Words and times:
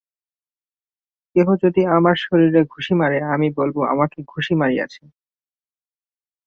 কেহ 1.35 1.47
যদি 1.63 1.81
আমার 1.97 2.15
শরীরে 2.25 2.61
ঘুষি 2.73 2.93
মারে, 2.93 3.17
আমি 3.33 3.47
বলিব 3.57 3.77
আমাকে 3.93 4.17
ঘুষি 4.27 4.53
মারিয়াছে। 4.55 5.01